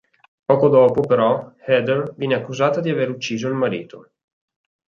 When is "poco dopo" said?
0.47-1.01